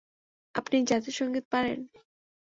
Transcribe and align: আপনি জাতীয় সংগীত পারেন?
আপনি 0.55 0.77
জাতীয় 0.83 1.15
সংগীত 1.15 1.45
পারেন? 1.51 1.79